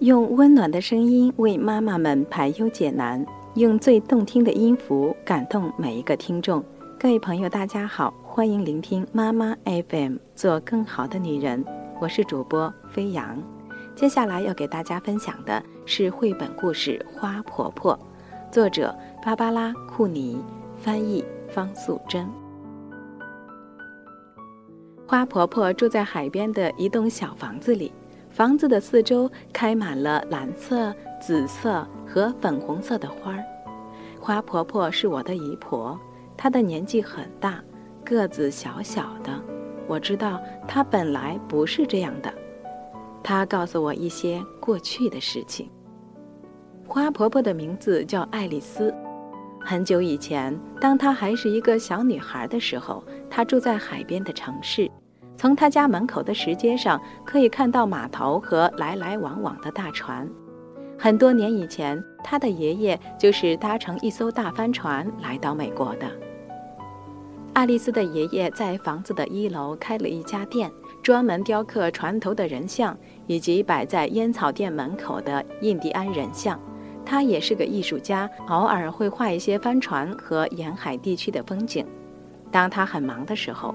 [0.00, 6.62] 用温暖的声音为妈妈们排忧解难，用最动听的音符感动每一个听众。
[6.98, 11.64] 各位朋友，大家好，欢迎聆听妈妈 FM，做更好的女人。
[12.00, 13.40] 我是主播飞扬。
[13.94, 17.96] 接下来要给大家分享的是绘本故事《花婆婆》，
[18.52, 20.40] 作者芭芭拉·库尼，
[20.78, 22.28] 翻译方素珍。
[25.06, 27.92] 花婆婆住在海边的一栋小房子里。
[28.32, 33.44] 房子的四周开满了蓝色、紫色和粉红色的花儿。
[34.18, 35.98] 花婆婆是我的姨婆，
[36.34, 37.62] 她的年纪很大，
[38.02, 39.38] 个子小小的。
[39.86, 42.32] 我知道她本来不是这样的。
[43.22, 45.68] 她告诉我一些过去的事情。
[46.86, 48.94] 花婆婆的名字叫爱丽丝。
[49.60, 54.90] 很久以前，当她还是一个小女孩的时候，她住在海边的城市。
[55.36, 60.28] 从他家门口的石阶上可以看到码头和来来往往的大船。
[60.98, 66.06] 很多年以前，他的爷爷就是搭乘一艘大帆船来到美国的。
[67.54, 70.70] 爱丽丝的爷爷在房子的一楼开了一家店，
[71.02, 76.58] 专门雕刻船头的人像以及摆在烟草店门口的印第安人像。
[77.04, 81.84] 他也是个艺术家，偶尔会画一些帆船和沿海地区的风景。
[82.50, 83.74] 当他很忙的时候，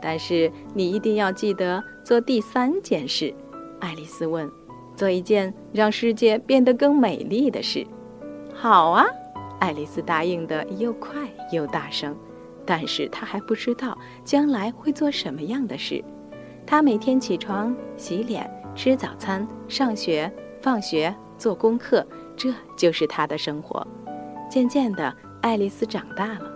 [0.00, 3.34] 但是你一定要记得做第三件事，
[3.80, 4.50] 爱丽丝问
[4.94, 7.86] ：“做一件让世界变得更美丽的事。”
[8.54, 9.04] 好啊，
[9.58, 12.16] 爱丽丝答应的又快又大声。
[12.68, 16.04] 但是她还不知道将来会做什么样的事。
[16.66, 20.28] 她每天起床、洗脸、吃早餐、上学、
[20.60, 22.04] 放学、做功课，
[22.36, 23.86] 这就是她的生活。
[24.50, 26.55] 渐渐的，爱丽丝长大了。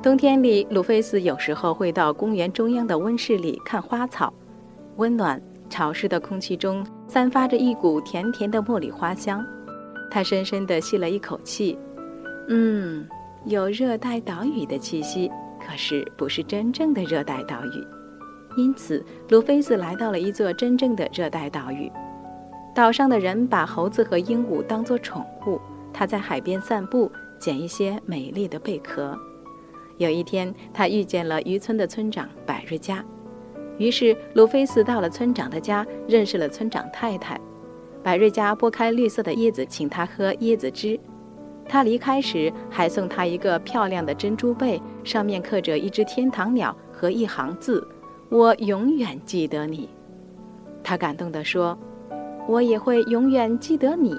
[0.00, 4.32] 冬天里，鲁菲斯有时候会到公园中央的温室里看花草。
[4.96, 9.44] 温暖潮湿的空气中散发着一股甜甜的茉莉花香。
[10.08, 11.76] 他深深地吸了一口气，
[12.46, 13.08] 嗯，
[13.44, 15.28] 有热带岛屿的气息，
[15.60, 17.86] 可是不是真正的热带岛屿。
[18.56, 21.90] 因此，鲁菲斯来到了一座真正的热带岛屿。
[22.72, 25.60] 岛上的人把猴子和鹦鹉当作宠物。
[25.92, 27.10] 他在海边散步，
[27.40, 29.18] 捡一些美丽的贝壳。
[29.98, 33.04] 有一天，他遇见了渔村的村长百瑞佳，
[33.78, 37.38] 于是鲁菲斯到了村长的家，认识了村长太太。
[38.02, 40.98] 百瑞佳剥开绿色的椰子，请他喝椰子汁。
[41.68, 47.86] 他离开时还送他一个漂亮的珍珠贝，上面刻着一只天堂鸟和一行字
[48.30, 49.88] ：“我永远记得你。”
[50.82, 51.76] 他感动地说
[52.48, 54.16] ：“我也会永远记得你。”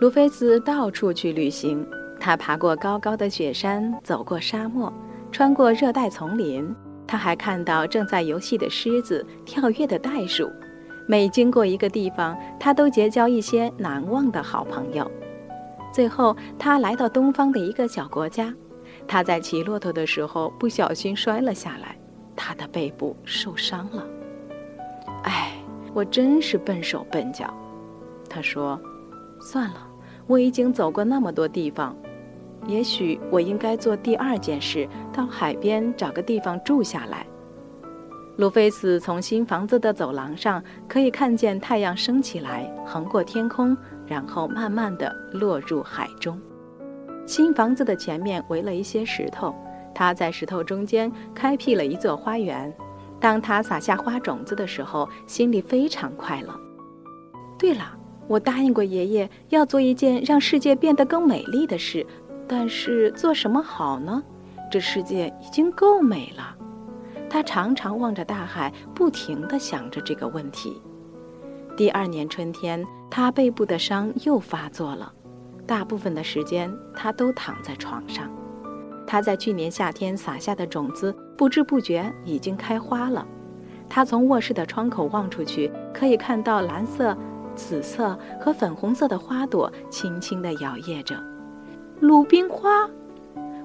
[0.00, 1.84] 鲁菲斯到处去旅行。
[2.24, 4.92] 他爬过高高的雪山，走过沙漠，
[5.32, 6.72] 穿过热带丛林。
[7.04, 10.48] 他还看到正在游戏的狮子，跳跃的袋鼠。
[11.08, 15.10] 每经过一个地方，他都结交一些难忘的好朋友。
[15.92, 18.54] 最后，他来到东方的一个小国家。
[19.08, 21.98] 他在骑骆驼的时候不小心摔了下来，
[22.36, 24.06] 他的背部受伤了。
[25.24, 25.54] 哎，
[25.92, 27.52] 我真是笨手笨脚。
[28.30, 28.80] 他说
[29.42, 29.84] ：“算了，
[30.28, 31.96] 我已经走过那么多地方。”
[32.66, 37.26] 也许我应该做第二件事，到海边找个地方住下来。
[38.36, 43.76] 路菲斯从新房子的走廊上可以看见太阳升起来，横过天空，
[44.06, 46.40] 然后慢慢地落入海中。
[47.26, 49.54] 新房子的前面围了一些石头，
[49.94, 52.72] 他在石头中间开辟了一座花园。
[53.20, 56.58] 当他撒下花种子的时候，心里非常快乐。
[57.58, 62.04] 对了，我答应过爷爷要做一件让世界变得更美丽的事。
[62.54, 64.22] 但是做什么好呢？
[64.70, 66.54] 这世界已经够美了。
[67.30, 70.82] 他常常望着大海，不停地想着这个问题。
[71.78, 75.10] 第二年春天，他背部的伤又发作了，
[75.66, 78.30] 大部分的时间他都躺在床上。
[79.06, 83.26] 它在去年夏天撒下的种子，不知不觉已经开花了。
[83.88, 87.16] 他从卧室的窗口望出去，可以看到蓝色、
[87.54, 91.31] 紫色和粉红色的花朵轻轻地摇曳着。
[92.02, 92.90] 鲁冰花，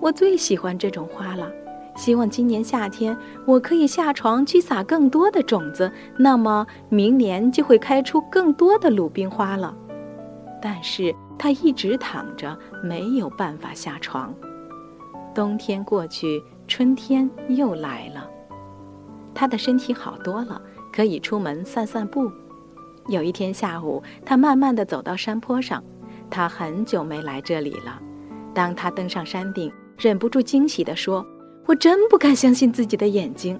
[0.00, 1.52] 我最喜欢这种花了。
[1.94, 3.14] 希望今年夏天
[3.46, 9.76] 我可以下床去撒更多的种子，那么明年就会开出更多的鲁冰花了。
[10.62, 14.34] 但是它一直躺着，没有办法下床。
[15.34, 18.26] 冬天过去，春天又来了。
[19.34, 20.58] 它的身体好多了，
[20.90, 22.32] 可以出门散散步。
[23.08, 25.84] 有一天下午，它慢慢地走到山坡上。
[26.30, 28.00] 它很久没来这里了。
[28.54, 31.26] 当他登上山顶，忍不住惊喜地说
[31.66, 33.58] ：“我真不敢相信自己的眼睛！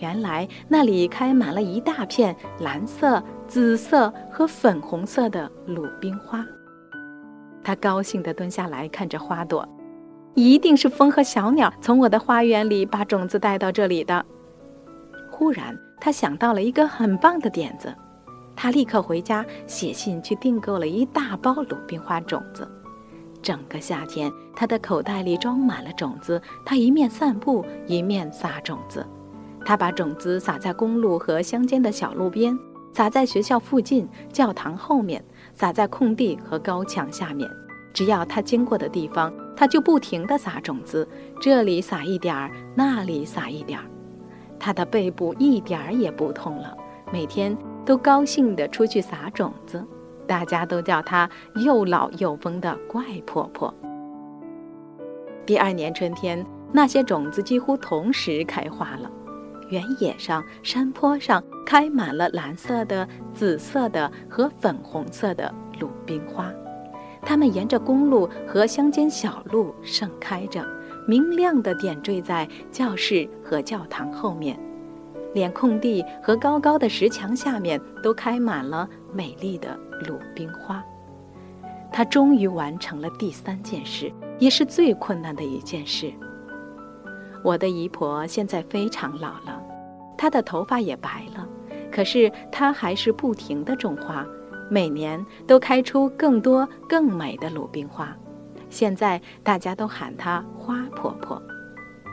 [0.00, 6.44] 原来那里开满了一大片蓝色、紫色和粉红色的鲁冰花。”
[7.62, 9.66] 他高兴地蹲下来看着花朵，
[10.34, 14.24] 一定是风和小鸟从我的花园里把种子带到这里的。
[15.30, 17.94] 忽然，他想到了一个很棒的点子，
[18.54, 22.68] 他立刻回家写信去订购了一大包鲁冰花种子。
[23.44, 26.40] 整个夏天，他的口袋里装满了种子。
[26.64, 29.06] 他一面散步，一面撒种子。
[29.66, 32.58] 他把种子撒在公路和乡间的小路边，
[32.90, 37.46] 撒在学校附近、教堂后面，撒在空地和高墙下面。
[37.92, 41.06] 只要他经过的地方，他就不停地撒种子，
[41.38, 43.84] 这里撒一点儿，那里撒一点儿。
[44.58, 46.74] 他的背部一点儿也不痛了，
[47.12, 47.54] 每天
[47.84, 49.84] 都高兴地出去撒种子，
[50.26, 53.72] 大家都叫她又老又疯的怪婆婆。
[55.46, 59.10] 第二年春天，那些种子几乎同时开花了，
[59.68, 66.50] 原野上、山坡上开满了蓝色的、紫色的和粉红色的鲁冰花，
[67.22, 70.64] 它们沿着公路和乡间小路盛开着。
[71.06, 74.58] 明亮的点缀在教室和教堂后面，
[75.34, 79.78] 连空地和高高的石墙下面都开满了美丽的
[80.08, 80.82] 鲁冰花。
[81.92, 86.12] 他终于完成了第三件事，也是最困难的一件事。
[87.42, 89.62] 我的姨婆现在非常老了，
[90.16, 91.46] 她的头发也白了，
[91.92, 94.26] 可是她还是不停地种花，
[94.70, 98.16] 每年都开出更多更美的鲁冰花。
[98.70, 101.40] 现在大家都喊她花婆婆。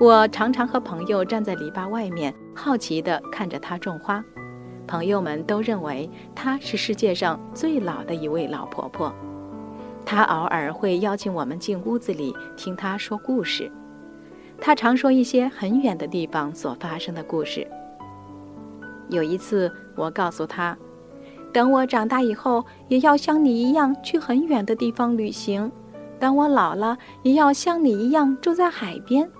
[0.00, 4.22] 我常常和朋友站在篱笆外面，好奇地看着她种花。
[4.88, 9.14] 朋友们都认为她是世界上最老的一位老婆婆。
[10.04, 13.70] 她偶尔会邀请我们进屋子里听她说故事。
[14.60, 17.64] 她常说一些很远的地方所发生的故事。
[19.10, 20.76] 有一次，我告诉她，
[21.52, 25.70] 等我长大以后，也要像你一样去很远的地方旅行。
[26.18, 29.30] 当我老了，也要像你一样住在海边。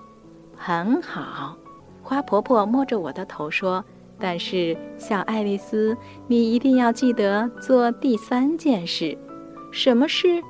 [0.55, 1.57] 很好，
[2.01, 3.83] 花婆婆摸着我的头说
[4.17, 5.95] ：“但是，小爱丽丝，
[6.27, 9.17] 你一定要记得做第三件事。
[9.71, 10.41] 什么事？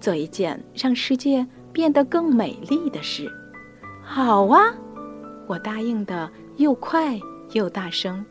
[0.00, 3.30] 做一件让世界变得更美丽的事。”
[4.02, 4.74] 好啊，
[5.46, 7.20] 我答应的又快
[7.52, 8.24] 又大声。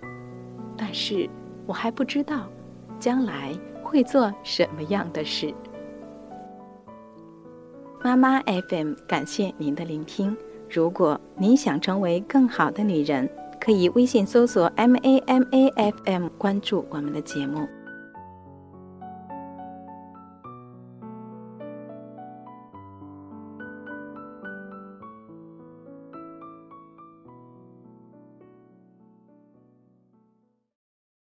[0.76, 1.30] 但是
[1.66, 2.48] 我还不知道，
[3.00, 5.54] 将来会做什么样的事。
[8.04, 10.36] 妈妈 FM，感谢您的聆听。
[10.70, 17.68] 如果你想成为更好的女人，可以微信搜索 M A M A F M，关注我们的节目。